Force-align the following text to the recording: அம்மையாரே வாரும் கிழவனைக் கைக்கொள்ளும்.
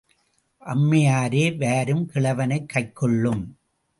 அம்மையாரே 0.65 1.57
வாரும் 1.57 2.09
கிழவனைக் 2.13 2.69
கைக்கொள்ளும். 2.73 3.43